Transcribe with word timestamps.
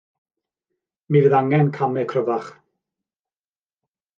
Mi 1.15 1.21
fydd 1.27 1.35
angen 1.41 1.69
camau 1.77 2.07
cryfach. 2.15 2.51